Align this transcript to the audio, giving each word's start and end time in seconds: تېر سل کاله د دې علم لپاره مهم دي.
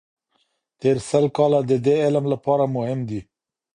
تېر 0.79 0.97
سل 1.09 1.25
کاله 1.37 1.59
د 1.69 1.71
دې 1.85 1.95
علم 2.05 2.25
لپاره 2.33 2.63
مهم 2.75 2.99
دي. 3.09 3.21